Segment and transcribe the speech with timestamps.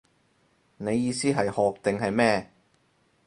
[0.77, 2.49] 你意思係學定係咩